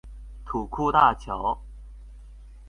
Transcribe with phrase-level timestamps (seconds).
[0.47, 1.61] 土庫大橋